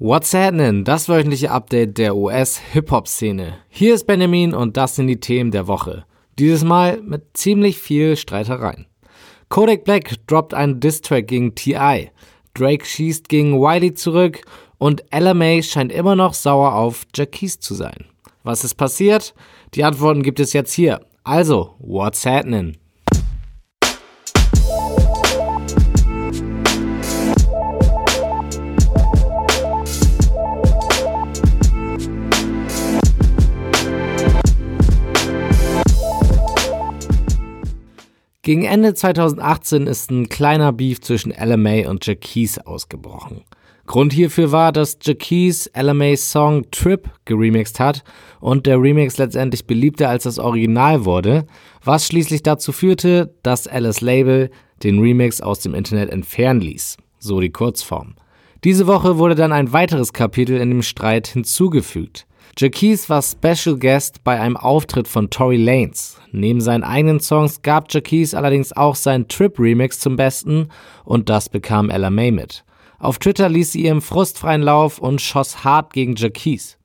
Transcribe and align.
What's 0.00 0.32
happening? 0.32 0.84
Das 0.84 1.08
wöchentliche 1.08 1.50
Update 1.50 1.98
der 1.98 2.14
US-Hip-Hop-Szene. 2.14 3.54
Hier 3.68 3.96
ist 3.96 4.06
Benjamin 4.06 4.54
und 4.54 4.76
das 4.76 4.94
sind 4.94 5.08
die 5.08 5.18
Themen 5.18 5.50
der 5.50 5.66
Woche. 5.66 6.04
Dieses 6.38 6.62
Mal 6.62 7.02
mit 7.02 7.36
ziemlich 7.36 7.78
viel 7.78 8.16
Streitereien. 8.16 8.86
Kodak 9.48 9.82
Black 9.82 10.24
droppt 10.28 10.54
einen 10.54 10.78
Diss-Track 10.78 11.26
gegen 11.26 11.56
T.I. 11.56 12.12
Drake 12.54 12.86
schießt 12.86 13.28
gegen 13.28 13.58
Wiley 13.58 13.92
zurück 13.92 14.42
und 14.78 15.02
LMA 15.12 15.62
scheint 15.62 15.90
immer 15.90 16.14
noch 16.14 16.34
sauer 16.34 16.74
auf 16.74 17.04
Jacquees 17.12 17.58
zu 17.58 17.74
sein. 17.74 18.04
Was 18.44 18.62
ist 18.62 18.76
passiert? 18.76 19.34
Die 19.74 19.82
Antworten 19.82 20.22
gibt 20.22 20.38
es 20.38 20.52
jetzt 20.52 20.72
hier. 20.74 21.00
Also, 21.24 21.74
what's 21.80 22.24
happening? 22.24 22.76
Gegen 38.48 38.64
Ende 38.64 38.94
2018 38.94 39.86
ist 39.86 40.10
ein 40.10 40.30
kleiner 40.30 40.72
Beef 40.72 41.02
zwischen 41.02 41.34
LMA 41.38 41.86
und 41.90 42.06
Jackie's 42.06 42.58
ausgebrochen. 42.58 43.42
Grund 43.84 44.14
hierfür 44.14 44.52
war, 44.52 44.72
dass 44.72 44.96
Jackie's 45.02 45.70
LMA's 45.78 46.30
Song 46.30 46.64
Trip 46.70 47.10
geremixed 47.26 47.78
hat 47.78 48.04
und 48.40 48.64
der 48.64 48.80
Remix 48.80 49.18
letztendlich 49.18 49.66
beliebter 49.66 50.08
als 50.08 50.22
das 50.22 50.38
Original 50.38 51.04
wurde, 51.04 51.44
was 51.84 52.06
schließlich 52.06 52.42
dazu 52.42 52.72
führte, 52.72 53.34
dass 53.42 53.66
Alice 53.66 54.00
Label 54.00 54.48
den 54.82 54.98
Remix 54.98 55.42
aus 55.42 55.60
dem 55.60 55.74
Internet 55.74 56.08
entfernen 56.08 56.62
ließ. 56.62 56.96
So 57.18 57.40
die 57.40 57.52
Kurzform. 57.52 58.14
Diese 58.64 58.86
Woche 58.86 59.18
wurde 59.18 59.34
dann 59.34 59.52
ein 59.52 59.74
weiteres 59.74 60.14
Kapitel 60.14 60.56
in 60.56 60.70
dem 60.70 60.82
Streit 60.82 61.26
hinzugefügt. 61.26 62.26
Jaquise 62.56 63.08
war 63.08 63.22
Special 63.22 63.76
Guest 63.76 64.24
bei 64.24 64.40
einem 64.40 64.56
Auftritt 64.56 65.06
von 65.06 65.30
Tory 65.30 65.56
Lanez. 65.56 66.20
Neben 66.32 66.60
seinen 66.60 66.82
eigenen 66.82 67.20
Songs 67.20 67.62
gab 67.62 67.92
Jaquise 67.92 68.36
allerdings 68.36 68.72
auch 68.72 68.94
seinen 68.94 69.28
Trip-Remix 69.28 70.00
zum 70.00 70.16
Besten 70.16 70.68
und 71.04 71.28
das 71.28 71.48
bekam 71.48 71.90
Ella 71.90 72.10
May 72.10 72.30
mit. 72.30 72.64
Auf 72.98 73.18
Twitter 73.18 73.48
ließ 73.48 73.72
sie 73.72 73.84
ihrem 73.84 74.02
frustfreien 74.02 74.62
Lauf 74.62 74.98
und 74.98 75.20
schoss 75.20 75.62
hart 75.62 75.92
gegen 75.92 76.16
Jaquise. 76.16 76.76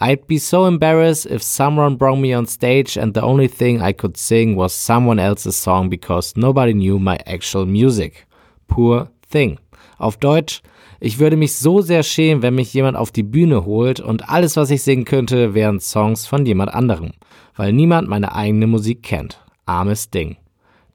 I'd 0.00 0.28
be 0.28 0.38
so 0.38 0.64
embarrassed 0.64 1.26
if 1.26 1.42
someone 1.42 1.96
brought 1.96 2.20
me 2.20 2.36
on 2.36 2.46
stage 2.46 2.96
and 2.96 3.14
the 3.14 3.22
only 3.22 3.48
thing 3.48 3.82
I 3.82 3.92
could 3.92 4.16
sing 4.16 4.56
was 4.56 4.72
someone 4.72 5.18
else's 5.18 5.56
song 5.56 5.90
because 5.90 6.34
nobody 6.36 6.72
knew 6.72 7.00
my 7.00 7.16
actual 7.26 7.66
music. 7.66 8.24
Poor 8.68 9.08
thing. 9.28 9.58
Auf 9.98 10.16
Deutsch, 10.18 10.62
ich 11.00 11.18
würde 11.18 11.36
mich 11.36 11.56
so 11.56 11.80
sehr 11.80 12.02
schämen, 12.02 12.42
wenn 12.42 12.54
mich 12.54 12.74
jemand 12.74 12.96
auf 12.96 13.12
die 13.12 13.22
Bühne 13.22 13.64
holt 13.64 14.00
und 14.00 14.28
alles, 14.28 14.56
was 14.56 14.70
ich 14.70 14.82
singen 14.82 15.04
könnte, 15.04 15.54
wären 15.54 15.80
Songs 15.80 16.26
von 16.26 16.44
jemand 16.44 16.74
anderem, 16.74 17.12
weil 17.56 17.72
niemand 17.72 18.08
meine 18.08 18.34
eigene 18.34 18.66
Musik 18.66 19.02
kennt. 19.02 19.40
Armes 19.66 20.10
Ding. 20.10 20.36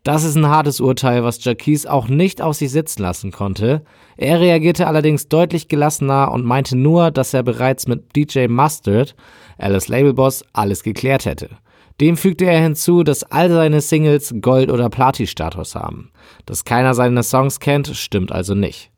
Das 0.04 0.26
ist 0.26 0.36
ein 0.36 0.50
hartes 0.50 0.82
Urteil, 0.82 1.24
was 1.24 1.42
Jacquees 1.42 1.86
auch 1.86 2.10
nicht 2.10 2.42
auf 2.42 2.58
sich 2.58 2.72
sitzen 2.72 3.04
lassen 3.04 3.32
konnte. 3.32 3.84
Er 4.18 4.42
reagierte 4.42 4.88
allerdings 4.88 5.30
deutlich 5.30 5.70
gelassener 5.70 6.30
und 6.34 6.44
meinte 6.44 6.76
nur, 6.76 7.10
dass 7.10 7.34
er 7.34 7.44
bereits 7.44 7.88
mit 7.88 8.14
DJ 8.14 8.48
Mustard, 8.48 9.16
Alice 9.58 9.88
Labelboss, 9.88 10.44
alles 10.52 10.84
geklärt 10.84 11.24
hätte. 11.24 11.52
Dem 12.02 12.18
fügte 12.18 12.46
er 12.46 12.62
hinzu, 12.62 13.04
dass 13.04 13.24
all 13.24 13.50
seine 13.50 13.80
Singles 13.80 14.34
Gold- 14.42 14.72
oder 14.72 14.90
Platin-Status 14.90 15.76
haben. 15.76 16.12
Dass 16.46 16.66
keiner 16.66 16.94
seine 16.96 17.24
Songs 17.24 17.62
kennt, 17.62 17.88
stimmt 17.96 18.34
also 18.34 18.56
nicht. 18.56 18.92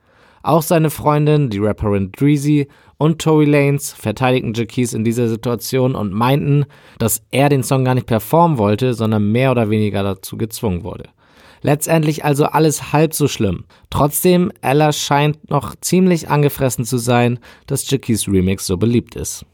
Auch 0.45 0.61
seine 0.61 0.91
Freundin, 0.91 1.49
die 1.49 1.57
Rapperin 1.57 2.11
Dreezy 2.11 2.67
und 2.99 3.19
Tory 3.19 3.45
Lanez 3.45 3.93
verteidigten 3.93 4.53
Jaquise 4.53 4.95
in 4.95 5.03
dieser 5.03 5.27
Situation 5.27 5.95
und 5.95 6.13
meinten, 6.13 6.65
dass 6.99 7.23
er 7.31 7.49
den 7.49 7.63
Song 7.63 7.83
gar 7.83 7.95
nicht 7.95 8.05
performen 8.05 8.59
wollte, 8.59 8.93
sondern 8.93 9.31
mehr 9.31 9.49
oder 9.49 9.71
weniger 9.71 10.03
dazu 10.03 10.37
gezwungen 10.37 10.83
wurde. 10.83 11.05
Letztendlich 11.63 12.25
also 12.25 12.45
alles 12.45 12.93
halb 12.93 13.15
so 13.15 13.27
schlimm. 13.27 13.65
Trotzdem, 13.89 14.51
Ella 14.61 14.91
scheint 14.91 15.49
noch 15.49 15.73
ziemlich 15.81 16.29
angefressen 16.29 16.85
zu 16.85 16.99
sein, 16.99 17.39
dass 17.65 17.89
Jackies 17.89 18.27
Remix 18.27 18.67
so 18.67 18.77
beliebt 18.77 19.15
ist. 19.15 19.47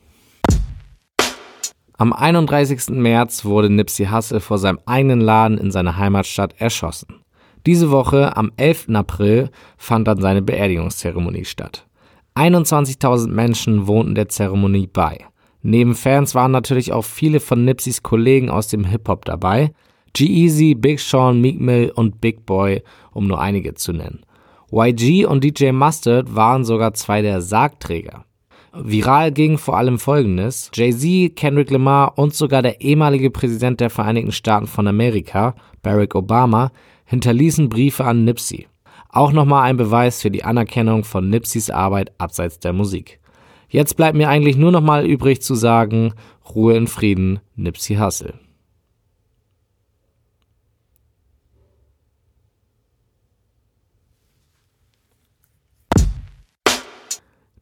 Am 1.97 2.11
31. 2.11 2.89
März 2.89 3.45
wurde 3.45 3.69
Nipsey 3.69 4.07
Hussle 4.07 4.41
vor 4.41 4.57
seinem 4.57 4.79
eigenen 4.85 5.21
Laden 5.21 5.57
in 5.57 5.71
seiner 5.71 5.95
Heimatstadt 5.95 6.55
erschossen. 6.59 7.21
Diese 7.65 7.91
Woche, 7.91 8.35
am 8.35 8.51
11. 8.57 8.89
April, 8.93 9.49
fand 9.77 10.07
dann 10.07 10.19
seine 10.19 10.41
Beerdigungszeremonie 10.41 11.45
statt. 11.45 11.85
21.000 12.35 13.27
Menschen 13.27 13.87
wohnten 13.87 14.15
der 14.15 14.29
Zeremonie 14.29 14.87
bei. 14.87 15.25
Neben 15.61 15.95
Fans 15.95 16.33
waren 16.33 16.51
natürlich 16.51 16.91
auch 16.91 17.05
viele 17.05 17.39
von 17.39 17.65
Nipseys 17.65 18.01
Kollegen 18.01 18.49
aus 18.49 18.67
dem 18.67 18.85
Hip-Hop 18.85 19.25
dabei. 19.25 19.71
G-Eazy, 20.13 20.75
Big 20.75 20.99
Sean, 20.99 21.39
Meek 21.39 21.59
Mill 21.59 21.91
und 21.95 22.19
Big 22.19 22.45
Boy, 22.45 22.81
um 23.11 23.27
nur 23.27 23.39
einige 23.39 23.75
zu 23.75 23.93
nennen. 23.93 24.21
YG 24.71 25.25
und 25.25 25.43
DJ 25.43 25.71
Mustard 25.71 26.33
waren 26.33 26.63
sogar 26.63 26.93
zwei 26.93 27.21
der 27.21 27.41
Sargträger. 27.41 28.25
Viral 28.73 29.33
ging 29.33 29.57
vor 29.57 29.77
allem 29.77 29.99
folgendes. 29.99 30.71
Jay-Z, 30.73 31.35
Kendrick 31.35 31.69
Lamar 31.71 32.17
und 32.17 32.33
sogar 32.33 32.61
der 32.61 32.79
ehemalige 32.79 33.29
Präsident 33.29 33.81
der 33.81 33.89
Vereinigten 33.89 34.31
Staaten 34.31 34.67
von 34.67 34.87
Amerika, 34.87 35.55
Barack 35.83 36.15
Obama, 36.15 36.71
hinterließen 37.11 37.67
Briefe 37.67 38.05
an 38.05 38.23
Nipsey. 38.23 38.67
Auch 39.09 39.33
nochmal 39.33 39.63
ein 39.63 39.75
Beweis 39.75 40.21
für 40.21 40.31
die 40.31 40.45
Anerkennung 40.45 41.03
von 41.03 41.29
Nipseys 41.29 41.69
Arbeit 41.69 42.13
abseits 42.17 42.59
der 42.59 42.71
Musik. 42.71 43.19
Jetzt 43.67 43.97
bleibt 43.97 44.15
mir 44.15 44.29
eigentlich 44.29 44.55
nur 44.55 44.71
nochmal 44.71 45.05
übrig 45.05 45.41
zu 45.41 45.53
sagen, 45.53 46.13
Ruhe 46.55 46.77
in 46.77 46.87
Frieden, 46.87 47.41
Nipsey 47.57 47.97
Hussle. 47.97 48.33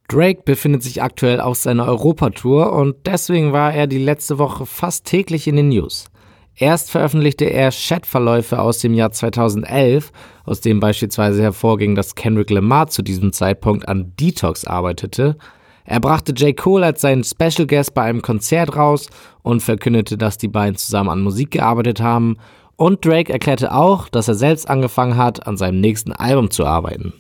Drake 0.08 0.44
befindet 0.46 0.84
sich 0.84 1.02
aktuell 1.02 1.42
auf 1.42 1.58
seiner 1.58 1.88
Europatour 1.88 2.74
und 2.74 2.98
deswegen 3.08 3.52
war 3.52 3.74
er 3.74 3.88
die 3.88 3.98
letzte 3.98 4.38
Woche 4.38 4.68
fast 4.68 5.06
täglich 5.06 5.48
in 5.48 5.56
den 5.56 5.70
News. 5.70 6.12
Erst 6.62 6.92
veröffentlichte 6.92 7.46
er 7.46 7.72
Chatverläufe 7.72 8.60
aus 8.60 8.80
dem 8.80 8.94
Jahr 8.94 9.14
2011, 9.14 10.12
aus 10.44 10.60
dem 10.60 10.82
beispielsweise 10.82 11.42
hervorging, 11.42 11.96
dass 11.96 12.16
Kendrick 12.16 12.50
Lamar 12.50 12.88
zu 12.88 13.02
diesem 13.02 13.32
Zeitpunkt 13.32 13.88
an 13.88 14.12
Detox 14.20 14.66
arbeitete. 14.66 15.38
Er 15.86 16.02
brachte 16.02 16.34
J. 16.34 16.58
Cole 16.58 16.86
als 16.86 17.00
seinen 17.00 17.24
Special 17.24 17.66
Guest 17.66 17.94
bei 17.94 18.02
einem 18.04 18.22
Konzert 18.22 18.76
raus 18.76 19.08
und 19.42 19.64
verkündete, 19.64 20.18
dass 20.18 20.38
die 20.38 20.50
beiden 20.50 20.76
zusammen 20.76 21.10
an 21.10 21.22
Musik 21.22 21.52
gearbeitet 21.52 22.02
haben. 22.02 22.36
Und 22.76 23.06
Drake 23.06 23.32
erklärte 23.32 23.74
auch, 23.74 24.10
dass 24.10 24.28
er 24.28 24.36
selbst 24.36 24.70
angefangen 24.70 25.16
hat, 25.16 25.48
an 25.48 25.56
seinem 25.56 25.80
nächsten 25.80 26.12
Album 26.12 26.52
zu 26.52 26.66
arbeiten. 26.66 27.14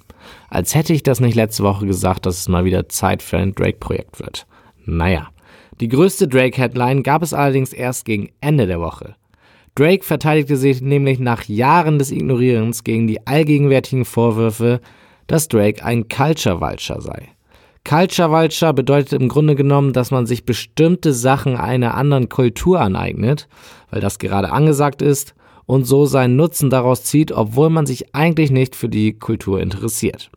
Als 0.49 0.75
hätte 0.75 0.91
ich 0.91 1.01
das 1.01 1.21
nicht 1.21 1.35
letzte 1.35 1.63
Woche 1.63 1.85
gesagt, 1.85 2.25
dass 2.25 2.41
es 2.41 2.49
mal 2.49 2.65
wieder 2.65 2.89
Zeit 2.89 3.23
für 3.23 3.37
ein 3.37 3.55
Drake-Projekt 3.55 4.19
wird. 4.19 4.45
Naja. 4.83 5.29
Die 5.79 5.87
größte 5.87 6.27
Drake-Headline 6.27 7.03
gab 7.03 7.23
es 7.23 7.33
allerdings 7.33 7.71
erst 7.71 8.03
gegen 8.03 8.31
Ende 8.41 8.67
der 8.67 8.81
Woche. 8.81 9.15
Drake 9.79 10.03
verteidigte 10.03 10.57
sich 10.57 10.81
nämlich 10.81 11.19
nach 11.19 11.45
Jahren 11.45 11.99
des 11.99 12.11
Ignorierens 12.11 12.83
gegen 12.83 13.07
die 13.07 13.25
allgegenwärtigen 13.25 14.03
Vorwürfe, 14.03 14.81
dass 15.27 15.47
Drake 15.47 15.85
ein 15.85 16.09
Culture 16.09 16.59
Vulture 16.59 17.01
sei. 17.01 17.29
Culture 17.87 18.29
Vulture 18.29 18.73
bedeutet 18.73 19.13
im 19.13 19.29
Grunde 19.29 19.55
genommen, 19.55 19.93
dass 19.93 20.11
man 20.11 20.25
sich 20.25 20.43
bestimmte 20.43 21.13
Sachen 21.13 21.55
einer 21.55 21.95
anderen 21.95 22.27
Kultur 22.27 22.81
aneignet, 22.81 23.47
weil 23.89 24.01
das 24.01 24.19
gerade 24.19 24.51
angesagt 24.51 25.01
ist 25.01 25.33
und 25.65 25.85
so 25.85 26.05
seinen 26.05 26.35
Nutzen 26.35 26.69
daraus 26.69 27.05
zieht, 27.05 27.31
obwohl 27.31 27.69
man 27.69 27.85
sich 27.85 28.13
eigentlich 28.13 28.51
nicht 28.51 28.75
für 28.75 28.89
die 28.89 29.13
Kultur 29.13 29.61
interessiert. 29.61 30.29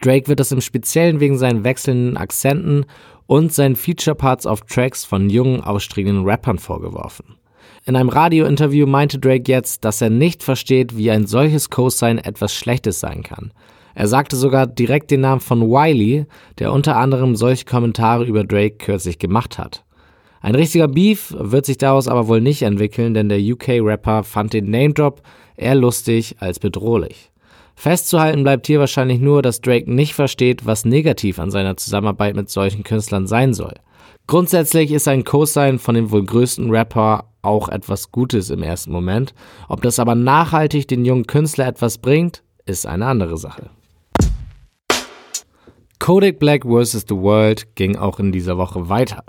Drake 0.00 0.26
wird 0.26 0.40
das 0.40 0.52
im 0.52 0.62
Speziellen 0.62 1.20
wegen 1.20 1.36
seinen 1.36 1.64
wechselnden 1.64 2.16
Akzenten 2.16 2.86
und 3.26 3.52
seinen 3.52 3.76
Feature-Parts 3.76 4.46
auf 4.46 4.62
Tracks 4.62 5.04
von 5.04 5.28
jungen, 5.28 5.60
ausstrebenden 5.60 6.24
Rappern 6.24 6.58
vorgeworfen. 6.58 7.36
In 7.84 7.96
einem 7.96 8.08
Radiointerview 8.08 8.86
meinte 8.86 9.18
Drake 9.18 9.50
jetzt, 9.50 9.84
dass 9.84 10.00
er 10.00 10.10
nicht 10.10 10.42
versteht, 10.42 10.96
wie 10.96 11.10
ein 11.10 11.26
solches 11.26 11.70
Cosign 11.70 12.18
etwas 12.18 12.52
Schlechtes 12.54 13.00
sein 13.00 13.22
kann. 13.22 13.52
Er 13.94 14.08
sagte 14.08 14.36
sogar 14.36 14.66
direkt 14.66 15.10
den 15.10 15.22
Namen 15.22 15.40
von 15.40 15.62
Wiley, 15.62 16.26
der 16.58 16.72
unter 16.72 16.96
anderem 16.96 17.34
solche 17.34 17.64
Kommentare 17.64 18.24
über 18.24 18.44
Drake 18.44 18.76
kürzlich 18.76 19.18
gemacht 19.18 19.56
hat. 19.56 19.84
Ein 20.40 20.54
richtiger 20.54 20.86
Beef 20.86 21.34
wird 21.38 21.64
sich 21.64 21.78
daraus 21.78 22.06
aber 22.06 22.28
wohl 22.28 22.40
nicht 22.40 22.62
entwickeln, 22.62 23.14
denn 23.14 23.28
der 23.28 23.40
UK-Rapper 23.40 24.22
fand 24.22 24.52
den 24.52 24.70
Name-Drop 24.70 25.22
eher 25.56 25.74
lustig 25.74 26.36
als 26.40 26.58
bedrohlich. 26.58 27.30
Festzuhalten 27.74 28.42
bleibt 28.42 28.66
hier 28.66 28.80
wahrscheinlich 28.80 29.20
nur, 29.20 29.42
dass 29.42 29.60
Drake 29.60 29.90
nicht 29.92 30.14
versteht, 30.14 30.64
was 30.64 30.84
negativ 30.84 31.38
an 31.38 31.50
seiner 31.50 31.76
Zusammenarbeit 31.76 32.34
mit 32.34 32.48
solchen 32.48 32.84
Künstlern 32.84 33.26
sein 33.26 33.54
soll. 33.54 33.74
Grundsätzlich 34.26 34.90
ist 34.90 35.06
ein 35.06 35.24
Cosign 35.24 35.78
von 35.78 35.94
dem 35.94 36.10
wohl 36.10 36.24
größten 36.24 36.70
Rapper 36.70 37.24
auch 37.42 37.68
etwas 37.68 38.10
Gutes 38.10 38.50
im 38.50 38.62
ersten 38.62 38.90
Moment. 38.90 39.34
Ob 39.68 39.82
das 39.82 39.98
aber 39.98 40.14
nachhaltig 40.14 40.88
den 40.88 41.04
jungen 41.04 41.26
Künstler 41.26 41.68
etwas 41.68 41.98
bringt, 41.98 42.42
ist 42.64 42.86
eine 42.86 43.06
andere 43.06 43.36
Sache. 43.36 43.70
Kodak 45.98 46.38
Black 46.38 46.64
vs. 46.64 47.06
The 47.08 47.16
World 47.16 47.74
ging 47.74 47.96
auch 47.96 48.18
in 48.18 48.32
dieser 48.32 48.58
Woche 48.58 48.88
weiter. 48.88 49.24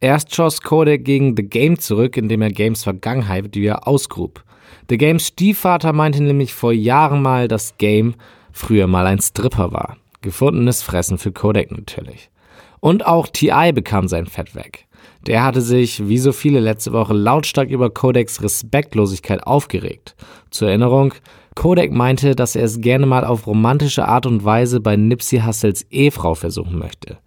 Erst 0.00 0.34
schoss 0.34 0.60
Kodak 0.60 1.04
gegen 1.04 1.36
The 1.36 1.42
Game 1.42 1.78
zurück, 1.78 2.16
indem 2.16 2.42
er 2.42 2.50
Games 2.50 2.84
Vergangenheit 2.84 3.54
wieder 3.54 3.88
ausgrub. 3.88 4.44
The 4.88 4.98
Games 4.98 5.26
Stiefvater 5.26 5.92
meinte 5.92 6.22
nämlich 6.22 6.54
vor 6.54 6.72
Jahren 6.72 7.22
mal, 7.22 7.48
dass 7.48 7.76
Game 7.78 8.14
früher 8.52 8.86
mal 8.86 9.06
ein 9.06 9.20
Stripper 9.20 9.72
war. 9.72 9.96
Gefundenes 10.20 10.82
Fressen 10.82 11.18
für 11.18 11.32
Kodak 11.32 11.70
natürlich. 11.70 12.30
Und 12.80 13.06
auch 13.06 13.26
T.I. 13.28 13.72
bekam 13.72 14.08
sein 14.08 14.26
Fett 14.26 14.54
weg. 14.54 14.86
Der 15.26 15.42
hatte 15.42 15.60
sich, 15.60 16.08
wie 16.08 16.18
so 16.18 16.32
viele 16.32 16.60
letzte 16.60 16.92
Woche, 16.92 17.14
lautstark 17.14 17.68
über 17.70 17.90
Kodaks 17.90 18.42
Respektlosigkeit 18.42 19.44
aufgeregt. 19.46 20.14
Zur 20.50 20.68
Erinnerung, 20.68 21.14
Kodak 21.56 21.90
meinte, 21.90 22.36
dass 22.36 22.54
er 22.54 22.64
es 22.64 22.80
gerne 22.80 23.06
mal 23.06 23.24
auf 23.24 23.46
romantische 23.46 24.06
Art 24.06 24.26
und 24.26 24.44
Weise 24.44 24.80
bei 24.80 24.94
Nipsey 24.96 25.40
Hussles 25.40 25.82
Ehefrau 25.90 26.34
versuchen 26.34 26.78
möchte. 26.78 27.18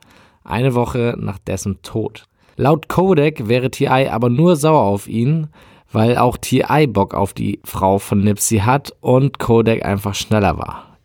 Eine 0.44 0.76
Woche 0.76 1.16
nach 1.20 1.40
dessen 1.40 1.82
Tod. 1.82 2.26
Laut 2.56 2.90
Kodak 2.90 3.48
wäre 3.48 3.72
T.I. 3.72 4.08
aber 4.08 4.30
nur 4.30 4.56
sauer 4.56 4.82
auf 4.82 5.08
ihn, 5.08 5.48
weil 5.92 6.18
auch 6.18 6.38
T.I. 6.38 6.88
Bock 6.88 7.14
auf 7.14 7.34
die 7.34 7.60
Frau 7.64 7.98
von 8.00 8.22
Nipsey 8.22 8.60
hat 8.60 8.94
und 9.02 9.40
Kodak 9.40 9.84
einfach 9.84 10.16
schneller 10.16 10.58
war. 10.58 10.98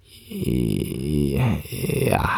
Ja. 2.09 2.31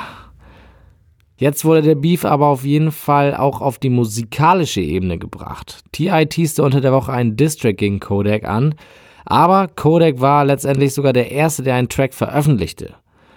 Jetzt 1.39 1.67
wurde 1.67 1.83
der 1.83 1.97
Beef 1.97 2.25
aber 2.25 2.47
auf 2.47 2.65
jeden 2.65 2.91
Fall 2.91 3.37
auch 3.37 3.61
auf 3.61 3.79
die 3.79 3.91
musikalische 3.91 4.81
Ebene 4.81 5.19
gebracht. 5.19 5.81
T.I. 5.93 6.27
teaste 6.27 6.63
unter 6.63 6.81
der 6.81 6.93
Woche 6.93 7.13
einen 7.13 7.37
Distrack 7.37 7.77
gegen 7.77 8.01
Kodak 8.01 8.45
an, 8.45 8.75
aber 9.27 9.69
Kodak 9.69 10.21
war 10.21 10.47
letztendlich 10.47 10.95
sogar 10.95 11.13
der 11.13 11.31
Erste, 11.31 11.63
der 11.63 11.75
einen 11.75 11.91
Track 11.91 12.15
veröffentlichte. 12.15 12.95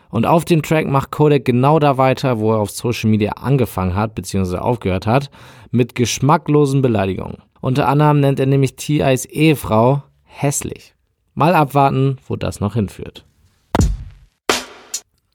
Und 0.09 0.25
auf 0.25 0.45
dem 0.45 0.61
Track 0.61 0.87
macht 0.87 1.11
Kodak 1.11 1.43
genau 1.43 1.77
da 1.77 1.97
weiter, 1.97 2.39
wo 2.39 2.53
er 2.53 2.59
auf 2.59 2.71
Social 2.71 3.09
Media 3.09 3.33
angefangen 3.33 3.95
hat, 3.95 4.15
beziehungsweise 4.15 4.61
aufgehört 4.61 5.05
hat, 5.05 5.29
mit 5.71 5.93
geschmacklosen 5.93 6.81
Beleidigungen. 6.81 7.39
Unter 7.59 7.87
anderem 7.89 8.21
nennt 8.21 8.39
er 8.39 8.45
nämlich 8.45 8.75
T.I.s 8.77 9.25
Ehefrau 9.25 10.03
hässlich. 10.23 10.95
Mal 11.33 11.53
abwarten, 11.53 12.17
wo 12.27 12.37
das 12.37 12.59
noch 12.59 12.75
hinführt. 12.75 13.25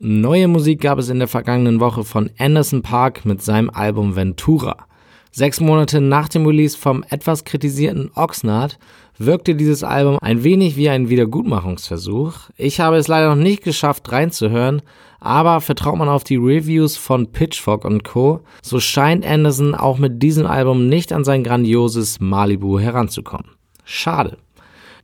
Neue 0.00 0.48
Musik 0.48 0.80
gab 0.80 0.98
es 0.98 1.08
in 1.08 1.20
der 1.20 1.28
vergangenen 1.28 1.78
Woche 1.78 2.02
von 2.02 2.28
Anderson 2.36 2.82
Park 2.82 3.24
mit 3.24 3.42
seinem 3.42 3.70
Album 3.70 4.16
Ventura. 4.16 4.88
Sechs 5.30 5.60
Monate 5.60 6.00
nach 6.00 6.28
dem 6.28 6.44
Release 6.44 6.76
vom 6.76 7.04
etwas 7.10 7.44
kritisierten 7.44 8.10
Oxnard 8.16 8.80
wirkte 9.18 9.54
dieses 9.54 9.84
Album 9.84 10.18
ein 10.20 10.42
wenig 10.42 10.76
wie 10.76 10.88
ein 10.88 11.10
Wiedergutmachungsversuch. 11.10 12.34
Ich 12.56 12.80
habe 12.80 12.96
es 12.96 13.06
leider 13.06 13.36
noch 13.36 13.40
nicht 13.40 13.62
geschafft 13.62 14.10
reinzuhören, 14.10 14.82
aber 15.20 15.60
vertraut 15.60 15.96
man 15.96 16.08
auf 16.08 16.24
die 16.24 16.36
Reviews 16.36 16.96
von 16.96 17.30
Pitchfork 17.30 17.84
und 17.84 18.02
Co., 18.02 18.40
so 18.62 18.80
scheint 18.80 19.24
Anderson 19.24 19.76
auch 19.76 19.98
mit 19.98 20.20
diesem 20.20 20.46
Album 20.46 20.88
nicht 20.88 21.12
an 21.12 21.22
sein 21.22 21.44
grandioses 21.44 22.18
Malibu 22.18 22.80
heranzukommen. 22.80 23.52
Schade. 23.84 24.38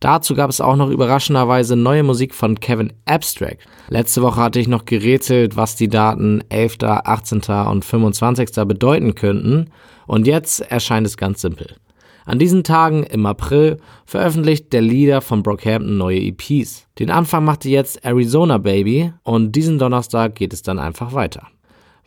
Dazu 0.00 0.35
gab 0.35 0.49
es 0.49 0.62
auch 0.62 0.76
noch 0.76 0.88
überraschenderweise 0.88 1.76
neue 1.76 2.02
Musik 2.02 2.35
von 2.35 2.58
Kevin 2.58 2.93
Abstract. 3.05 3.58
Letzte 3.88 4.23
Woche 4.23 4.41
hatte 4.41 4.58
ich 4.58 4.67
noch 4.67 4.87
gerätselt, 4.87 5.56
was 5.56 5.76
die 5.76 5.88
Daten 5.88 6.43
11., 6.49 6.79
18. 6.82 7.41
und 7.69 7.85
25. 7.85 8.50
bedeuten 8.67 9.14
könnten. 9.14 9.70
Und 10.06 10.26
jetzt 10.26 10.61
erscheint 10.61 11.06
es 11.06 11.19
ganz 11.19 11.43
simpel. 11.43 11.76
An 12.25 12.38
diesen 12.38 12.64
Tagen 12.64 13.02
im 13.02 13.26
April 13.26 13.76
veröffentlicht 14.06 14.73
der 14.73 14.82
Leader 14.82 15.20
von 15.20 15.43
Brockhampton 15.43 15.99
neue 15.99 16.20
EPs. 16.20 16.87
Den 16.99 17.11
Anfang 17.11 17.44
machte 17.44 17.69
jetzt 17.69 18.05
Arizona 18.05 18.56
Baby 18.58 19.12
und 19.23 19.52
diesen 19.52 19.79
Donnerstag 19.79 20.35
geht 20.35 20.52
es 20.52 20.62
dann 20.62 20.79
einfach 20.79 21.12
weiter. 21.12 21.49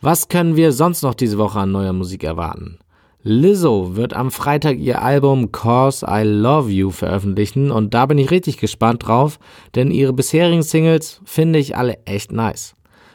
Was 0.00 0.28
können 0.28 0.56
wir 0.56 0.72
sonst 0.72 1.02
noch 1.02 1.14
diese 1.14 1.38
Woche 1.38 1.60
an 1.60 1.72
neuer 1.72 1.92
Musik 1.92 2.24
erwarten? 2.24 2.78
Lizzo 3.26 3.96
wird 3.96 4.12
am 4.12 4.30
Freitag 4.30 4.76
ihr 4.76 5.00
Album 5.00 5.50
Cause 5.50 6.04
I 6.06 6.24
Love 6.24 6.70
You 6.70 6.90
veröffentlichen 6.90 7.70
und 7.70 7.94
da 7.94 8.04
bin 8.04 8.18
ich 8.18 8.30
richtig 8.30 8.58
gespannt 8.58 9.06
drauf, 9.06 9.38
denn 9.74 9.90
ihre 9.90 10.12
bisherigen 10.12 10.62
Singles 10.62 11.22
finde 11.24 11.58
ich 11.58 11.74
alle 11.74 11.96
echt 12.04 12.32
nice. 12.32 12.74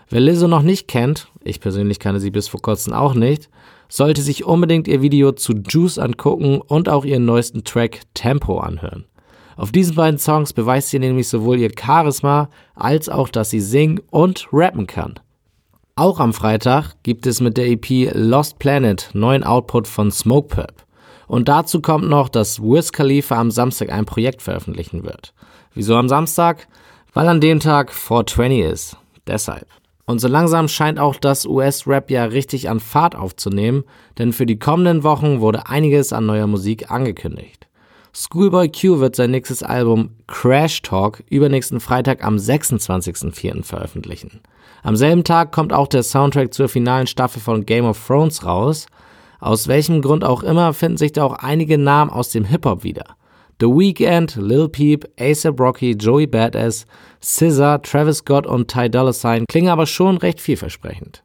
Wer 0.10 0.22
Lizzo 0.22 0.48
noch 0.48 0.64
nicht 0.64 0.88
kennt, 0.88 1.28
ich 1.44 1.60
persönlich 1.60 2.00
kannte 2.00 2.20
sie 2.20 2.32
bis 2.32 2.48
vor 2.48 2.60
kurzem 2.60 2.94
auch 2.94 3.14
nicht, 3.14 3.50
sollte 3.88 4.24
sich 4.24 4.46
unbedingt 4.46 4.88
ihr 4.88 5.04
Video 5.04 5.32
zu 5.32 5.54
Juice 5.54 6.00
angucken 6.00 6.60
und 6.60 6.90
auch 6.90 7.06
ihren 7.06 7.26
neuesten 7.26 7.64
Track 7.64 8.00
Tempo 8.16 8.62
anhören. 8.62 9.06
Auf 9.58 9.72
diesen 9.72 9.96
beiden 9.96 10.18
Songs 10.18 10.54
beweist 10.54 10.90
sie 10.90 10.98
nämlich 10.98 11.28
sowohl 11.28 11.60
ihr 11.60 11.70
Charisma 11.80 12.50
als 12.74 13.10
auch, 13.10 13.30
dass 13.30 13.52
sie 13.52 13.62
singen 13.62 14.02
und 14.10 14.48
rappen 14.52 14.88
kann. 14.88 15.20
Auch 16.00 16.22
am 16.22 16.32
Freitag 16.32 16.94
gibt 17.04 17.28
es 17.28 17.42
mit 17.42 17.58
der 17.58 17.68
EP 17.68 18.10
Lost 18.14 18.58
Planet 18.58 19.10
neuen 19.12 19.44
Output 19.44 19.86
von 19.86 20.12
Smokepurp. 20.12 20.86
Und 21.28 21.50
dazu 21.50 21.82
kommt 21.82 22.08
noch, 22.08 22.30
dass 22.30 22.62
Wiz 22.62 22.94
Khalifa 22.94 23.36
am 23.36 23.52
Samstag 23.52 23.92
ein 23.92 24.06
Projekt 24.06 24.42
veröffentlichen 24.42 25.04
wird. 25.04 25.34
Wieso 25.74 25.98
am 25.98 26.08
Samstag? 26.08 26.70
Weil 27.14 27.28
an 27.28 27.42
dem 27.42 27.60
Tag 27.60 27.92
420 27.92 28.60
ist. 28.62 28.98
Deshalb. 29.28 29.68
Und 30.06 30.20
so 30.20 30.30
langsam 30.30 30.70
scheint 30.70 31.00
auch 31.00 31.18
das 31.18 31.46
US-Rap 31.46 32.10
ja 32.10 32.24
richtig 32.24 32.70
an 32.70 32.80
Fahrt 32.80 33.18
aufzunehmen, 33.18 33.84
denn 34.18 34.32
für 34.32 34.46
die 34.46 34.58
kommenden 34.58 35.04
Wochen 35.04 35.42
wurde 35.42 35.68
einiges 35.68 36.14
an 36.14 36.26
neuer 36.26 36.48
Musik 36.48 36.90
angekündigt. 36.90 37.68
Schoolboy 38.14 38.70
Q 38.70 39.00
wird 39.00 39.16
sein 39.16 39.32
nächstes 39.32 39.62
Album 39.62 40.10
Crash 40.26 40.82
Talk 40.82 41.24
übernächsten 41.30 41.80
Freitag 41.80 42.24
am 42.24 42.38
26.04. 42.38 43.64
veröffentlichen. 43.64 44.42
Am 44.82 44.96
selben 44.96 45.24
Tag 45.24 45.52
kommt 45.52 45.74
auch 45.74 45.88
der 45.88 46.04
Soundtrack 46.04 46.54
zur 46.54 46.70
finalen 46.70 47.06
Staffel 47.06 47.42
von 47.42 47.66
Game 47.66 47.86
of 47.86 48.04
Thrones 48.08 48.44
raus. 48.46 48.88
Aus 49.40 49.68
welchem 49.68 50.02
Grund 50.02 50.24
auch 50.24 50.42
immer 50.42 50.74
finden 50.74 50.98
sich 50.98 51.14
da 51.14 51.24
auch 51.24 51.34
einige 51.34 51.78
Namen 51.78 52.10
aus 52.10 52.30
dem 52.30 52.46
Hip-Hop 52.46 52.84
wieder. 52.84 53.06
The 53.62 53.68
Weeknd, 53.68 54.38
Lil 54.38 54.70
Peep, 54.70 55.08
ASAP 55.20 55.60
Rocky, 55.60 55.92
Joey 55.92 56.28
Badass, 56.28 56.86
SZA, 57.22 57.78
Travis 57.80 58.18
Scott 58.20 58.48
und 58.48 58.72
Ty 58.72 58.90
Dolla 58.90 59.14
Sign 59.14 59.46
klingen 59.48 59.70
aber 59.70 59.86
schon 59.86 60.18
recht 60.18 60.42
vielversprechend. 60.42 61.24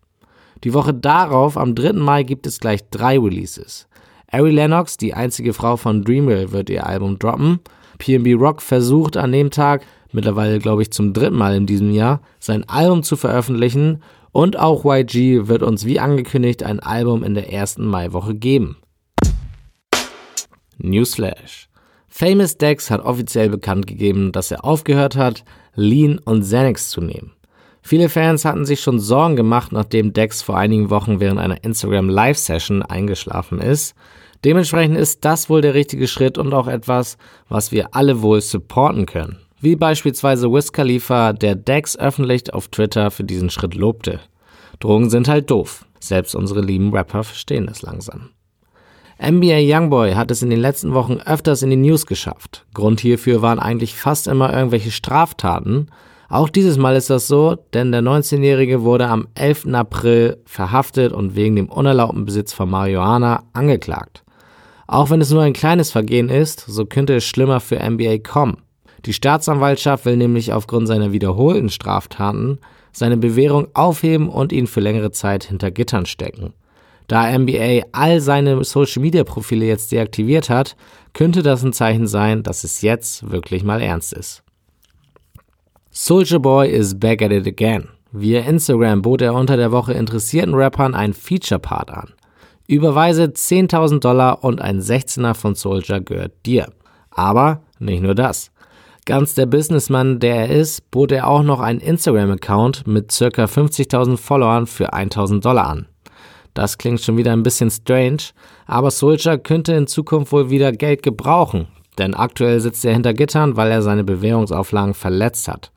Die 0.64 0.75
Woche 0.75 0.92
darauf, 0.92 1.56
am 1.56 1.75
3. 1.75 1.94
Mai, 1.94 2.25
gibt 2.25 2.46
es 2.46 2.58
gleich 2.58 2.80
drei 2.90 3.19
Releases. 3.19 3.87
Ari 4.34 4.50
Lennox, 4.50 4.96
die 4.96 5.14
einzige 5.14 5.52
Frau 5.52 5.76
von 5.76 6.02
Dreamville, 6.02 6.50
wird 6.50 6.69
ihr 6.69 6.86
Album 6.86 7.19
droppen. 7.19 7.60
PNB 7.98 8.34
Rock 8.40 8.62
versucht 8.62 9.16
an 9.16 9.31
dem 9.31 9.50
Tag 9.50 9.82
mittlerweile 10.14 10.58
glaube 10.58 10.82
ich 10.82 10.90
zum 10.90 11.12
dritten 11.12 11.36
Mal 11.36 11.54
in 11.54 11.66
diesem 11.66 11.90
Jahr, 11.90 12.20
sein 12.38 12.69
Album 12.69 13.02
zu 13.02 13.16
veröffentlichen 13.16 14.02
und 14.32 14.58
auch 14.58 14.84
YG 14.84 15.46
wird 15.48 15.62
uns 15.62 15.84
wie 15.84 16.00
angekündigt 16.00 16.62
ein 16.62 16.81
Album 16.81 17.22
in 17.22 17.34
der 17.34 17.52
ersten 17.52 17.84
Maiwoche 17.86 18.34
geben. 18.34 18.76
Newsflash. 20.78 21.68
Famous 22.09 22.56
Dex 22.56 22.90
hat 22.90 23.04
offiziell 23.04 23.49
bekannt 23.49 23.87
gegeben, 23.87 24.32
dass 24.32 24.50
er 24.50 24.64
aufgehört 24.64 25.16
hat, 25.16 25.44
Lean 25.75 26.18
und 26.18 26.42
Xanax 26.42 26.90
zu 26.90 27.00
nehmen. 27.00 27.32
Viele 27.82 28.09
Fans 28.09 28.44
hatten 28.44 28.64
sich 28.64 28.80
schon 28.80 28.99
Sorgen 28.99 29.37
gemacht, 29.37 29.73
nachdem 29.73 30.12
Dex 30.12 30.42
vor 30.42 30.56
einigen 30.56 30.90
Wochen 30.90 31.20
während 31.20 31.38
einer 31.38 31.62
Instagram 31.64 32.09
Live 32.09 32.38
Session 32.38 32.82
eingeschlafen 32.82 33.61
ist. 33.61 33.94
Dementsprechend 34.44 34.98
ist 34.98 35.24
das 35.24 35.48
wohl 35.48 35.62
der 35.62 35.74
richtige 35.74 36.06
Schritt 36.06 36.38
und 36.38 36.52
auch 36.52 36.68
etwas, 36.68 37.16
was 37.48 37.72
wir 37.72 37.94
alle 37.94 38.22
wohl 38.22 38.40
supporten 38.40 39.06
können 39.06 39.38
wie 39.64 39.76
beispielsweise 39.76 40.52
Wiz 40.52 40.72
Khalifa, 40.72 41.32
der 41.32 41.54
Dex 41.54 41.98
öffentlich 41.98 42.52
auf 42.52 42.68
Twitter 42.68 43.10
für 43.10 43.24
diesen 43.24 43.48
Schritt 43.48 43.74
lobte. 43.74 44.20
Drogen 44.78 45.08
sind 45.08 45.26
halt 45.26 45.50
doof. 45.50 45.86
Selbst 45.98 46.34
unsere 46.34 46.60
lieben 46.60 46.92
Rapper 46.94 47.24
verstehen 47.24 47.66
es 47.70 47.80
langsam. 47.80 48.28
NBA 49.18 49.60
Youngboy 49.62 50.12
hat 50.14 50.30
es 50.30 50.42
in 50.42 50.50
den 50.50 50.60
letzten 50.60 50.92
Wochen 50.92 51.14
öfters 51.24 51.62
in 51.62 51.70
die 51.70 51.76
News 51.76 52.04
geschafft. 52.04 52.66
Grund 52.74 53.00
hierfür 53.00 53.40
waren 53.40 53.58
eigentlich 53.58 53.94
fast 53.94 54.26
immer 54.26 54.52
irgendwelche 54.52 54.90
Straftaten. 54.90 55.86
Auch 56.28 56.50
dieses 56.50 56.76
Mal 56.76 56.96
ist 56.96 57.08
das 57.08 57.26
so, 57.26 57.56
denn 57.72 57.90
der 57.90 58.02
19-Jährige 58.02 58.82
wurde 58.82 59.08
am 59.08 59.28
11. 59.34 59.68
April 59.72 60.42
verhaftet 60.44 61.12
und 61.12 61.36
wegen 61.36 61.56
dem 61.56 61.70
unerlaubten 61.70 62.26
Besitz 62.26 62.52
von 62.52 62.68
Marihuana 62.68 63.44
angeklagt. 63.54 64.24
Auch 64.87 65.11
wenn 65.11 65.21
es 65.21 65.31
nur 65.31 65.43
ein 65.43 65.53
kleines 65.53 65.91
Vergehen 65.91 66.29
ist, 66.29 66.61
so 66.67 66.85
könnte 66.85 67.14
es 67.17 67.25
schlimmer 67.25 67.61
für 67.61 67.79
NBA 67.79 68.19
kommen. 68.19 68.59
Die 69.07 69.12
Staatsanwaltschaft 69.12 70.05
will 70.05 70.17
nämlich 70.17 70.53
aufgrund 70.53 70.88
seiner 70.88 71.12
wiederholten 71.12 71.69
Straftaten 71.69 72.59
seine 72.93 73.17
Bewährung 73.17 73.69
aufheben 73.75 74.29
und 74.29 74.53
ihn 74.53 74.67
für 74.67 74.81
längere 74.81 75.11
Zeit 75.11 75.45
hinter 75.45 75.71
Gittern 75.71 76.07
stecken. 76.07 76.55
Da 77.07 77.37
NBA 77.38 77.83
all 77.93 78.21
seine 78.21 78.64
Social-Media-Profile 78.64 79.67
jetzt 79.67 79.93
deaktiviert 79.93 80.49
hat, 80.49 80.75
könnte 81.12 81.43
das 81.43 81.62
ein 81.62 81.75
Zeichen 81.75 82.07
sein, 82.07 82.43
dass 82.43 82.64
es 82.64 82.81
jetzt 82.81 83.31
wirklich 83.31 83.62
mal 83.62 83.83
ernst 83.83 84.14
ist. 84.14 84.43
Soldier 85.91 86.38
Boy 86.38 86.71
is 86.71 86.99
back 86.99 87.21
at 87.21 87.31
it 87.31 87.47
again. 87.47 87.88
Via 88.11 88.41
Instagram 88.41 89.03
bot 89.03 89.23
er 89.23 89.35
unter 89.35 89.57
der 89.57 89.71
Woche 89.71 89.93
interessierten 89.93 90.55
Rappern 90.55 90.95
einen 90.95 91.14
Feature-Part 91.14 91.91
an. 91.91 92.14
Überweise 92.66 93.25
10.000 93.25 94.00
Dollar 94.00 94.42
und 94.42 94.62
ein 94.62 94.80
16er 94.80 95.35
von 95.35 95.54
Soldier 95.54 96.00
gehört 96.00 96.33
dir. 96.47 96.73
Aber 97.11 97.61
nicht 97.78 98.02
nur 98.02 98.14
das. 98.14 98.50
Ganz 99.04 99.35
der 99.35 99.44
Businessman, 99.44 100.18
der 100.18 100.37
er 100.37 100.49
ist, 100.49 100.90
bot 100.90 101.12
er 101.12 101.28
auch 101.28 101.42
noch 101.42 101.61
einen 101.61 101.80
Instagram-Account 101.80 102.87
mit 102.87 103.09
ca. 103.09 103.44
50.000 103.44 104.16
Followern 104.16 104.66
für 104.66 104.94
1.000 104.94 105.40
Dollar 105.40 105.66
an. 105.68 105.87
Das 106.54 106.78
klingt 106.78 107.02
schon 107.02 107.18
wieder 107.18 107.33
ein 107.33 107.42
bisschen 107.42 107.71
strange, 107.71 108.23
aber 108.66 108.90
Soldier 108.90 109.37
könnte 109.37 109.75
in 109.75 109.87
Zukunft 109.87 110.33
wohl 110.33 110.49
wieder 110.49 110.73
Geld 110.73 111.02
gebrauchen, 111.02 111.66
denn 111.99 112.14
aktuell 112.14 112.61
sitzt 112.61 112.85
er 112.87 112.94
hinter 112.94 113.12
Gittern, 113.12 113.56
weil 113.56 113.71
er 113.71 113.83
seine 113.83 114.04
Bewährungsauflagen 114.04 114.94
verletzt 114.94 115.49
hat. 115.49 115.71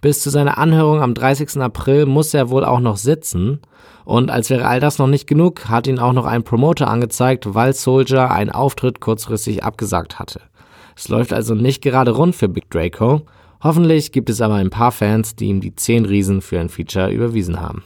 Bis 0.00 0.20
zu 0.20 0.30
seiner 0.30 0.58
Anhörung 0.58 1.02
am 1.02 1.14
30. 1.14 1.60
April 1.60 2.06
muss 2.06 2.32
er 2.32 2.50
wohl 2.50 2.64
auch 2.64 2.80
noch 2.80 2.96
sitzen. 2.96 3.60
Und 4.04 4.30
als 4.30 4.48
wäre 4.48 4.66
all 4.66 4.80
das 4.80 4.98
noch 4.98 5.08
nicht 5.08 5.26
genug, 5.26 5.68
hat 5.68 5.86
ihn 5.86 5.98
auch 5.98 6.12
noch 6.12 6.24
ein 6.24 6.44
Promoter 6.44 6.88
angezeigt, 6.88 7.54
weil 7.54 7.72
Soldier 7.72 8.30
einen 8.30 8.50
Auftritt 8.50 9.00
kurzfristig 9.00 9.64
abgesagt 9.64 10.18
hatte. 10.18 10.40
Es 10.96 11.08
läuft 11.08 11.32
also 11.32 11.54
nicht 11.54 11.82
gerade 11.82 12.12
rund 12.12 12.34
für 12.34 12.48
Big 12.48 12.70
Draco. 12.70 13.22
Hoffentlich 13.62 14.12
gibt 14.12 14.30
es 14.30 14.40
aber 14.40 14.54
ein 14.54 14.70
paar 14.70 14.92
Fans, 14.92 15.34
die 15.34 15.46
ihm 15.46 15.60
die 15.60 15.74
10 15.74 16.04
Riesen 16.04 16.42
für 16.42 16.60
ein 16.60 16.68
Feature 16.68 17.10
überwiesen 17.10 17.60
haben. 17.60 17.84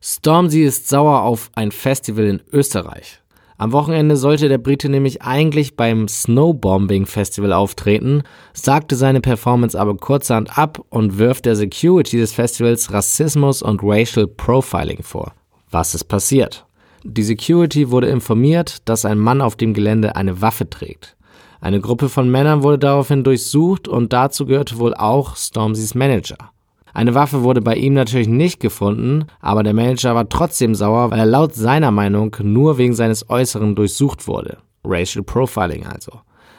Stormzy 0.00 0.62
ist 0.62 0.88
sauer 0.88 1.22
auf 1.22 1.50
ein 1.54 1.70
Festival 1.70 2.24
in 2.24 2.42
Österreich. 2.52 3.21
Am 3.58 3.72
Wochenende 3.72 4.16
sollte 4.16 4.48
der 4.48 4.58
Brite 4.58 4.88
nämlich 4.88 5.22
eigentlich 5.22 5.76
beim 5.76 6.08
Snowbombing 6.08 7.06
Festival 7.06 7.52
auftreten, 7.52 8.22
sagte 8.54 8.96
seine 8.96 9.20
Performance 9.20 9.78
aber 9.78 9.96
kurzerhand 9.96 10.58
ab 10.58 10.84
und 10.88 11.18
wirft 11.18 11.46
der 11.46 11.56
Security 11.56 12.18
des 12.18 12.32
Festivals 12.32 12.92
Rassismus 12.92 13.62
und 13.62 13.80
Racial 13.82 14.26
Profiling 14.26 15.02
vor. 15.02 15.32
Was 15.70 15.94
ist 15.94 16.04
passiert? 16.04 16.66
Die 17.04 17.22
Security 17.22 17.90
wurde 17.90 18.08
informiert, 18.08 18.78
dass 18.84 19.04
ein 19.04 19.18
Mann 19.18 19.40
auf 19.40 19.56
dem 19.56 19.74
Gelände 19.74 20.16
eine 20.16 20.40
Waffe 20.40 20.68
trägt. 20.68 21.16
Eine 21.60 21.80
Gruppe 21.80 22.08
von 22.08 22.30
Männern 22.30 22.62
wurde 22.62 22.78
daraufhin 22.78 23.24
durchsucht 23.24 23.86
und 23.86 24.12
dazu 24.12 24.46
gehörte 24.46 24.78
wohl 24.78 24.94
auch 24.94 25.36
Stormzys 25.36 25.94
Manager. 25.94 26.50
Eine 26.94 27.14
Waffe 27.14 27.42
wurde 27.42 27.60
bei 27.60 27.76
ihm 27.76 27.94
natürlich 27.94 28.28
nicht 28.28 28.60
gefunden, 28.60 29.24
aber 29.40 29.62
der 29.62 29.74
Manager 29.74 30.14
war 30.14 30.28
trotzdem 30.28 30.74
sauer, 30.74 31.10
weil 31.10 31.18
er 31.18 31.26
laut 31.26 31.54
seiner 31.54 31.90
Meinung 31.90 32.36
nur 32.42 32.78
wegen 32.78 32.94
seines 32.94 33.30
Äußeren 33.30 33.74
durchsucht 33.74 34.26
wurde. 34.26 34.58
Racial 34.84 35.24
Profiling 35.24 35.86
also. 35.86 36.12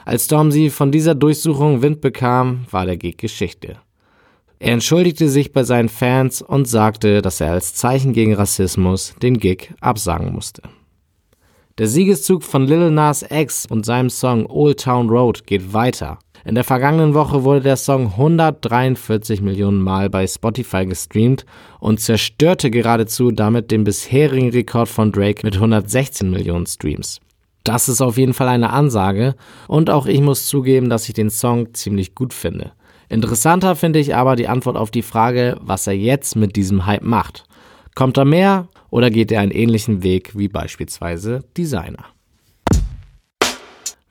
Als 0.06 0.26
Stormzy 0.26 0.70
von 0.70 0.92
dieser 0.92 1.16
Durchsuchung 1.16 1.82
Wind 1.82 2.02
bekam, 2.02 2.66
war 2.72 2.86
der 2.86 2.98
Gig 2.98 3.18
Geschichte. 3.18 3.78
Er 4.60 4.74
entschuldigte 4.74 5.30
sich 5.30 5.52
bei 5.52 5.64
seinen 5.64 5.90
Fans 5.90 6.42
und 6.42 6.68
sagte, 6.68 7.22
dass 7.22 7.42
er 7.42 7.52
als 7.52 7.76
Zeichen 7.76 8.14
gegen 8.14 8.34
Rassismus 8.34 9.14
den 9.22 9.38
Gig 9.38 9.74
absagen 9.82 10.34
musste. 10.34 10.62
Der 11.78 11.88
Siegeszug 11.88 12.44
von 12.44 12.66
Lil 12.66 12.92
Nas 12.92 13.26
X 13.30 13.66
und 13.66 13.86
seinem 13.86 14.10
Song 14.10 14.46
Old 14.46 14.80
Town 14.80 15.10
Road 15.10 15.46
geht 15.46 15.74
weiter. 15.74 16.20
In 16.46 16.56
der 16.56 16.66
vergangenen 16.66 17.14
Woche 17.14 17.46
wurde 17.46 17.62
der 17.62 17.78
Song 17.78 18.08
143 18.08 19.42
Millionen 19.42 19.82
Mal 19.82 20.10
bei 20.10 20.28
Spotify 20.28 20.86
gestreamt 20.86 21.46
und 21.80 22.02
zerstörte 22.02 22.70
geradezu 22.70 23.32
damit 23.32 23.72
den 23.72 23.86
bisherigen 23.86 24.50
Rekord 24.50 24.90
von 24.90 25.14
Drake 25.14 25.46
mit 25.46 25.56
116 25.56 26.30
Millionen 26.30 26.66
Streams. 26.66 27.22
Das 27.64 27.88
ist 27.88 28.02
auf 28.02 28.18
jeden 28.18 28.34
Fall 28.34 28.50
eine 28.50 28.72
Ansage 28.72 29.36
und 29.70 29.90
auch 29.90 30.06
ich 30.06 30.20
muss 30.20 30.48
zugeben, 30.48 30.90
dass 30.90 31.08
ich 31.08 31.14
den 31.14 31.30
Song 31.30 31.74
ziemlich 31.74 32.14
gut 32.14 32.34
finde. 32.34 32.74
Interessanter 33.08 33.78
finde 33.78 34.00
ich 34.00 34.14
aber 34.14 34.36
die 34.36 34.50
Antwort 34.50 34.76
auf 34.76 34.92
die 34.92 35.02
Frage, 35.02 35.58
was 35.62 35.88
er 35.88 35.94
jetzt 35.94 36.36
mit 36.36 36.58
diesem 36.58 36.86
Hype 36.86 37.04
macht. 37.04 37.46
Kommt 37.96 38.18
da 38.18 38.26
mehr 38.26 38.68
oder 38.90 39.10
geht 39.10 39.32
er 39.32 39.40
einen 39.40 39.52
ähnlichen 39.52 40.04
Weg 40.04 40.38
wie 40.38 40.50
beispielsweise 40.50 41.46
Designer? 41.56 42.13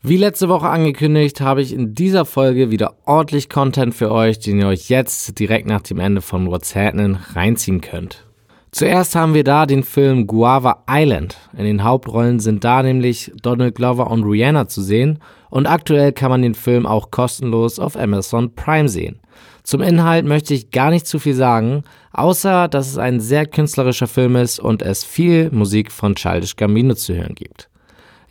Wie 0.05 0.17
letzte 0.17 0.49
Woche 0.49 0.69
angekündigt, 0.69 1.41
habe 1.41 1.63
ich 1.63 1.73
in 1.73 1.95
dieser 1.95 2.25
Folge 2.25 2.73
wieder 2.73 2.97
ordentlich 3.07 3.49
Content 3.49 3.95
für 3.95 4.11
euch, 4.11 4.41
den 4.41 4.59
ihr 4.59 4.67
euch 4.67 4.89
jetzt 4.89 5.39
direkt 5.39 5.69
nach 5.69 5.83
dem 5.83 6.01
Ende 6.01 6.23
von 6.23 6.49
What's 6.49 6.75
Happening 6.75 7.19
reinziehen 7.35 7.81
könnt. 7.81 8.27
Zuerst 8.73 9.15
haben 9.15 9.33
wir 9.33 9.45
da 9.45 9.65
den 9.65 9.85
Film 9.85 10.27
Guava 10.27 10.83
Island. 10.91 11.37
In 11.57 11.67
den 11.67 11.85
Hauptrollen 11.85 12.41
sind 12.41 12.65
da 12.65 12.83
nämlich 12.83 13.31
Donald 13.43 13.77
Glover 13.77 14.11
und 14.11 14.25
Rihanna 14.25 14.67
zu 14.67 14.83
sehen 14.83 15.21
und 15.51 15.69
aktuell 15.69 16.11
kann 16.11 16.31
man 16.31 16.43
den 16.43 16.57
Film 16.57 16.85
auch 16.85 17.13
kostenlos 17.13 17.79
auf 17.79 17.97
Amazon 17.97 18.57
Prime 18.57 18.89
sehen. 18.89 19.21
Zum 19.63 19.83
Inhalt 19.83 20.27
möchte 20.27 20.53
ich 20.53 20.73
gar 20.73 20.91
nicht 20.91 21.07
zu 21.07 21.21
viel 21.21 21.35
sagen, 21.35 21.85
außer 22.13 22.67
dass 22.67 22.89
es 22.89 22.99
ein 22.99 23.21
sehr 23.21 23.47
künstlerischer 23.47 24.09
Film 24.09 24.35
ist 24.35 24.59
und 24.59 24.83
es 24.83 25.05
viel 25.05 25.53
Musik 25.53 25.93
von 25.93 26.17
Childish 26.17 26.57
Gambino 26.57 26.95
zu 26.95 27.15
hören 27.15 27.37
gibt. 27.37 27.69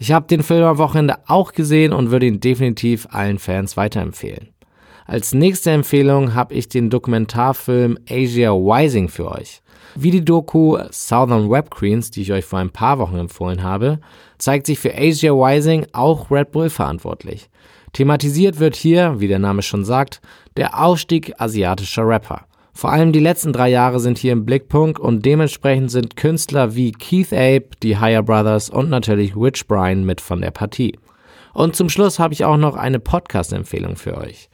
Ich 0.01 0.11
habe 0.11 0.25
den 0.25 0.41
Film 0.41 0.63
am 0.63 0.79
Wochenende 0.79 1.17
auch 1.27 1.51
gesehen 1.51 1.93
und 1.93 2.09
würde 2.09 2.25
ihn 2.25 2.39
definitiv 2.39 3.07
allen 3.11 3.37
Fans 3.37 3.77
weiterempfehlen. 3.77 4.49
Als 5.05 5.35
nächste 5.35 5.69
Empfehlung 5.69 6.33
habe 6.33 6.55
ich 6.55 6.67
den 6.67 6.89
Dokumentarfilm 6.89 7.99
Asia 8.09 8.49
Rising 8.49 9.09
für 9.09 9.29
euch. 9.29 9.61
Wie 9.93 10.09
die 10.09 10.25
Doku 10.25 10.79
Southern 10.89 11.51
Web 11.51 11.69
Queens, 11.69 12.09
die 12.09 12.23
ich 12.23 12.31
euch 12.31 12.45
vor 12.45 12.57
ein 12.57 12.71
paar 12.71 12.97
Wochen 12.97 13.19
empfohlen 13.19 13.61
habe, 13.61 13.99
zeigt 14.39 14.65
sich 14.65 14.79
für 14.79 14.97
Asia 14.97 15.33
Rising 15.33 15.85
auch 15.93 16.31
Red 16.31 16.51
Bull 16.51 16.71
verantwortlich. 16.71 17.51
Thematisiert 17.93 18.59
wird 18.59 18.75
hier, 18.75 19.19
wie 19.19 19.27
der 19.27 19.37
Name 19.37 19.61
schon 19.61 19.85
sagt, 19.85 20.19
der 20.57 20.83
Aufstieg 20.83 21.39
asiatischer 21.39 22.07
Rapper. 22.07 22.47
Vor 22.73 22.91
allem 22.91 23.11
die 23.11 23.19
letzten 23.19 23.53
drei 23.53 23.69
Jahre 23.69 23.99
sind 23.99 24.17
hier 24.17 24.31
im 24.31 24.45
Blickpunkt 24.45 24.99
und 24.99 25.25
dementsprechend 25.25 25.91
sind 25.91 26.15
Künstler 26.15 26.75
wie 26.75 26.91
Keith 26.91 27.33
Ape, 27.33 27.69
die 27.83 27.97
Higher 27.97 28.23
Brothers 28.23 28.69
und 28.69 28.89
natürlich 28.89 29.35
Rich 29.35 29.67
Brian 29.67 30.05
mit 30.05 30.21
von 30.21 30.41
der 30.41 30.51
Partie. 30.51 30.97
Und 31.53 31.75
zum 31.75 31.89
Schluss 31.89 32.17
habe 32.17 32.33
ich 32.33 32.45
auch 32.45 32.57
noch 32.57 32.75
eine 32.75 32.99
Podcast-Empfehlung 32.99 33.97
für 33.97 34.17
euch. 34.17 34.49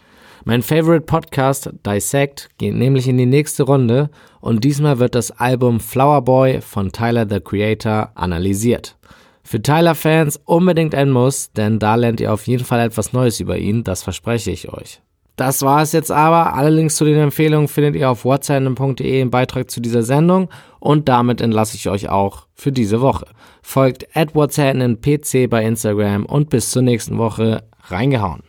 Mein 0.46 0.64
Favorite 0.64 1.06
Podcast 1.06 1.70
Dissect 1.86 2.50
geht 2.58 2.74
nämlich 2.74 3.08
in 3.08 3.18
die 3.18 3.26
nächste 3.26 3.64
Runde 3.64 4.10
und 4.40 4.64
diesmal 4.64 4.98
wird 4.98 5.14
das 5.14 5.32
Album 5.32 5.80
Flower 5.80 6.22
Boy 6.22 6.62
von 6.62 6.92
Tyler 6.92 7.28
the 7.30 7.40
Creator 7.40 8.12
analysiert. 8.16 8.98
Für 9.44 9.62
Tyler-Fans 9.62 10.42
unbedingt 10.46 10.96
ein 10.96 11.12
Muss, 11.12 11.52
denn 11.52 11.80
da 11.80 11.96
lernt 11.96 12.20
ihr 12.20 12.34
auf 12.34 12.48
jeden 12.48 12.66
Fall 12.66 12.80
etwas 12.80 13.14
Neues 13.14 13.40
über 13.40 13.58
ihn, 13.58 13.84
das 13.84 14.04
verspreche 14.04 14.52
ich 14.52 14.70
euch. 14.70 15.02
Das 15.38 15.62
war 15.62 15.84
es 15.84 15.92
jetzt 15.92 16.12
aber. 16.12 16.56
Alle 16.56 16.72
Links 16.72 16.96
zu 16.96 17.06
den 17.06 17.16
Empfehlungen 17.16 17.68
findet 17.68 17.96
ihr 17.96 18.10
auf 18.10 18.26
whatsapp.de 18.26 19.22
im 19.22 19.30
Beitrag 19.30 19.70
zu 19.70 19.80
dieser 19.80 20.02
Sendung 20.02 20.50
und 20.80 21.08
damit 21.08 21.42
entlasse 21.42 21.78
ich 21.78 21.88
euch 21.90 22.10
auch 22.10 22.48
für 22.56 22.72
diese 22.72 23.02
Woche. 23.02 23.28
Folgt 23.62 24.08
at 24.16 24.34
PC 24.34 25.50
bei 25.50 25.64
Instagram 25.64 26.26
und 26.26 26.50
bis 26.50 26.72
zur 26.72 26.82
nächsten 26.82 27.20
Woche 27.20 27.64
reingehauen. 27.84 28.42